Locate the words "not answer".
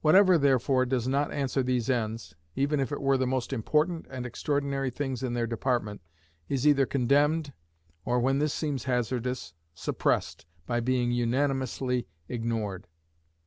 1.06-1.62